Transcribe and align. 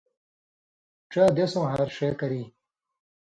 ڇا 1.11 1.23
دیسؤں 1.37 1.65
ہار 1.69 1.81
ݜے 1.95 2.09
کری۔ 2.19 2.41